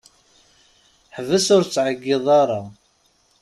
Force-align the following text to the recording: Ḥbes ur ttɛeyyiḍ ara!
Ḥbes 1.15 1.47
ur 1.55 1.63
ttɛeyyiḍ 1.65 2.25
ara! 2.41 2.61